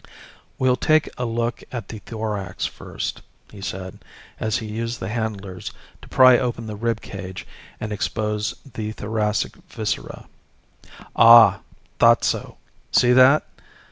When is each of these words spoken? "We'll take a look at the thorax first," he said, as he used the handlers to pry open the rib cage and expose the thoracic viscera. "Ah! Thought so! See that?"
"We'll 0.57 0.77
take 0.77 1.09
a 1.15 1.25
look 1.25 1.61
at 1.71 1.89
the 1.89 1.99
thorax 1.99 2.65
first," 2.65 3.21
he 3.51 3.61
said, 3.61 3.99
as 4.39 4.57
he 4.57 4.65
used 4.65 4.99
the 4.99 5.09
handlers 5.09 5.71
to 6.01 6.07
pry 6.07 6.39
open 6.39 6.65
the 6.65 6.75
rib 6.75 7.01
cage 7.01 7.45
and 7.79 7.91
expose 7.91 8.55
the 8.73 8.93
thoracic 8.93 9.55
viscera. 9.69 10.27
"Ah! 11.15 11.59
Thought 11.99 12.23
so! 12.23 12.57
See 12.91 13.13
that?" 13.13 13.43